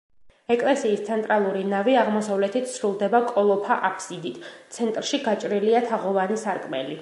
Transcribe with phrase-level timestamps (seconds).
[0.53, 4.41] ეკლესიის ცენტრალური ნავი აღმოსავლეთით სრულდება კოლოფა აბსიდით,
[4.79, 6.89] ცენტრში გაჭრილია თაღოვანი სარკმელი.